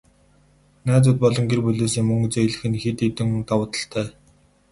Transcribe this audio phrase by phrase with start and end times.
[0.87, 4.07] Найзууд болон гэр бүлээсээ мөнгө зээлэх нь хэд хэдэн давуу талуудтай.